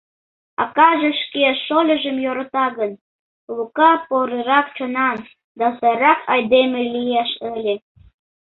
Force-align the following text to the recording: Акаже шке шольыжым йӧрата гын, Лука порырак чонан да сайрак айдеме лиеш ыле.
Акаже 0.63 1.09
шке 1.23 1.45
шольыжым 1.65 2.17
йӧрата 2.23 2.65
гын, 2.77 2.91
Лука 3.55 3.91
порырак 4.07 4.67
чонан 4.75 5.17
да 5.59 5.67
сайрак 5.79 6.19
айдеме 6.33 6.81
лиеш 6.93 7.31
ыле. 7.53 7.75